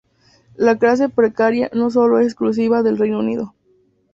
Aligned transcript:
La 0.55 0.79
clase 0.79 1.09
precaria 1.09 1.69
no 1.73 1.91
solo 1.91 2.17
es 2.17 2.25
exclusiva 2.25 2.81
del 2.81 2.97
Reino 2.97 3.19
Unido. 3.19 3.53